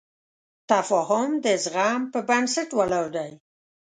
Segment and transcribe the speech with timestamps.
[0.71, 3.31] تفاهم د زغم په بنسټ ولاړ دی.